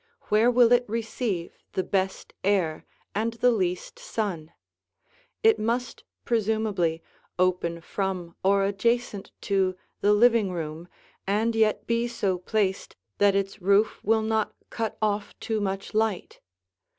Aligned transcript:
Where 0.29 0.49
will 0.49 0.71
it 0.71 0.83
receive 0.89 1.55
the 1.73 1.83
best 1.83 2.33
air 2.43 2.85
and 3.13 3.33
the 3.35 3.51
least 3.51 3.99
sun? 3.99 4.51
It 5.43 5.59
must, 5.59 6.03
presumably, 6.25 7.03
open 7.37 7.81
from 7.81 8.35
or 8.43 8.63
adjacent 8.65 9.29
to 9.41 9.75
the 9.99 10.13
living 10.13 10.51
room 10.51 10.87
and 11.27 11.55
yet 11.55 11.85
be 11.85 12.07
so 12.07 12.39
placed 12.39 12.95
that 13.19 13.35
its 13.35 13.61
roof 13.61 13.99
will 14.03 14.23
not 14.23 14.55
cut 14.71 14.97
off 15.03 15.39
too 15.39 15.61
much 15.61 15.93
light. 15.93 16.39